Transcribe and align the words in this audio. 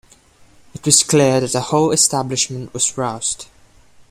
It 0.73 0.83
was 0.83 1.03
clear 1.03 1.39
that 1.41 1.51
the 1.51 1.61
whole 1.61 1.91
establishment 1.91 2.73
was 2.73 2.97
roused. 2.97 3.45